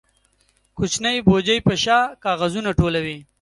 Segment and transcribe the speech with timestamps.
[0.77, 3.17] کوچنی بوجۍ په شا کاغذونه ټولوي.